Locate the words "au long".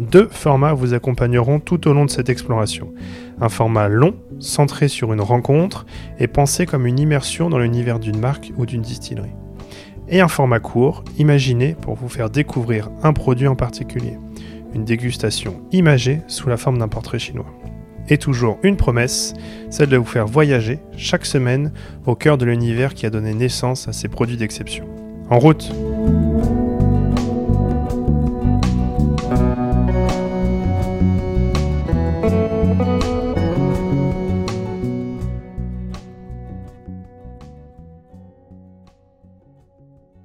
1.86-2.06